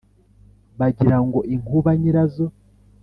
Bagira 0.79 1.17
ngo 1.25 1.39
inkuba 1.55 1.89
nyirazo 1.99 2.45